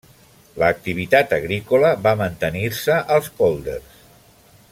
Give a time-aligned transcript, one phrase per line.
[0.61, 4.05] L'activitat agrícola va mantenir-se als pòlders.